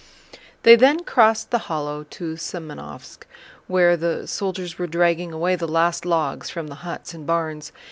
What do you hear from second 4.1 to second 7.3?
soldiers were dragging away the last logs from the huts and